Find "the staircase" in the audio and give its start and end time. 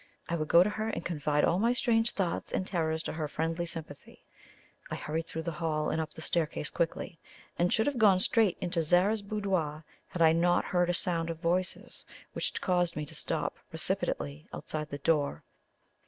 6.15-6.71